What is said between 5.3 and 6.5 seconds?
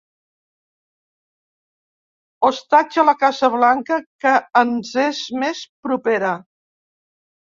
més propera.